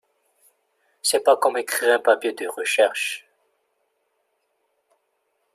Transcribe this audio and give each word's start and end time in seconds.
C'est 1.03 1.19
pas 1.23 1.37
comme 1.37 1.57
écrire 1.57 1.93
un 1.93 1.99
papier 1.99 2.33
de 2.33 2.47
recherche. 2.47 3.27